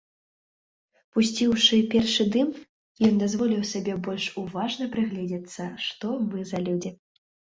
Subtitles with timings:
[1.15, 2.49] Пусціўшы першы дым,
[3.09, 6.91] ён дазволіў сабе больш уважна прыгледзецца, што мы за людзі.